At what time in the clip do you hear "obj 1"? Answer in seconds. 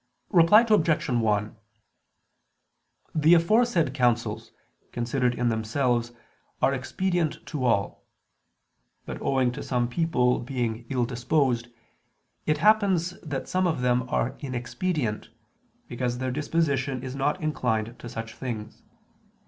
0.67-1.55